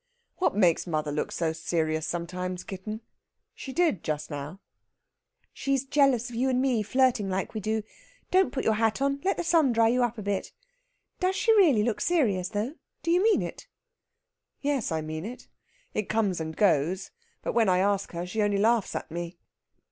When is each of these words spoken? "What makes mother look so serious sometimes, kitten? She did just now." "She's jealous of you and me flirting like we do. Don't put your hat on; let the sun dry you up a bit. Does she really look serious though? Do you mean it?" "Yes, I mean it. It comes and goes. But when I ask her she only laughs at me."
"What 0.37 0.55
makes 0.55 0.87
mother 0.87 1.11
look 1.11 1.31
so 1.31 1.53
serious 1.53 2.07
sometimes, 2.07 2.63
kitten? 2.63 3.01
She 3.53 3.71
did 3.71 4.03
just 4.03 4.31
now." 4.31 4.59
"She's 5.53 5.85
jealous 5.85 6.31
of 6.31 6.35
you 6.35 6.49
and 6.49 6.59
me 6.59 6.81
flirting 6.81 7.29
like 7.29 7.53
we 7.53 7.59
do. 7.61 7.83
Don't 8.31 8.51
put 8.51 8.63
your 8.63 8.73
hat 8.73 8.99
on; 8.99 9.19
let 9.23 9.37
the 9.37 9.43
sun 9.43 9.71
dry 9.73 9.89
you 9.89 10.03
up 10.03 10.17
a 10.17 10.23
bit. 10.23 10.53
Does 11.19 11.35
she 11.35 11.51
really 11.51 11.83
look 11.83 12.01
serious 12.01 12.49
though? 12.49 12.77
Do 13.03 13.11
you 13.11 13.21
mean 13.21 13.43
it?" 13.43 13.67
"Yes, 14.59 14.91
I 14.91 15.01
mean 15.01 15.23
it. 15.23 15.47
It 15.93 16.09
comes 16.09 16.41
and 16.41 16.57
goes. 16.57 17.11
But 17.43 17.53
when 17.53 17.69
I 17.69 17.77
ask 17.77 18.11
her 18.13 18.25
she 18.25 18.41
only 18.41 18.57
laughs 18.57 18.95
at 18.95 19.11
me." 19.11 19.37